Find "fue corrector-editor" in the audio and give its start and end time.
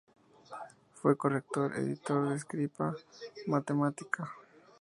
0.93-2.29